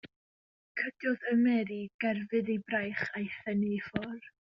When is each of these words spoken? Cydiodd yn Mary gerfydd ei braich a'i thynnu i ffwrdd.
Cydiodd 0.81 1.27
yn 1.33 1.45
Mary 1.49 1.79
gerfydd 2.05 2.53
ei 2.55 2.59
braich 2.73 3.07
a'i 3.15 3.27
thynnu 3.39 3.73
i 3.79 3.83
ffwrdd. 3.89 4.31